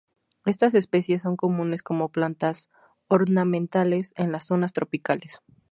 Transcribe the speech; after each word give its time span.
Estas 0.45 0.73
especies 0.73 1.21
son 1.21 1.37
comunes 1.37 1.83
como 1.83 2.09
plantas 2.11 2.71
ornamentales 3.07 4.15
en 4.17 4.31
las 4.31 4.45
zonas 4.47 4.73
tropicales. 4.73 5.41